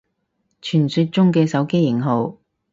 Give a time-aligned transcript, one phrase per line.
[0.63, 2.39] 傳說中嘅手機型號